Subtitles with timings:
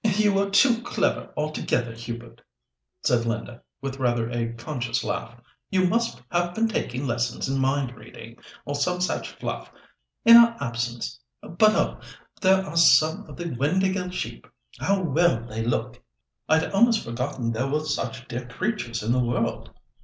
[0.03, 2.41] '""You are too clever altogether, Hubert,"
[3.03, 5.39] said Linda, with rather a conscious laugh.
[5.69, 9.71] "You must have been taking lessons in mind reading, or some such stuff,
[10.25, 11.19] in our absence.
[11.43, 11.99] But oh!
[12.41, 14.47] there are some of the Windāhgil sheep.
[14.79, 16.01] How well they look!
[16.49, 19.69] I'd almost forgotten there were such dear creatures in the world."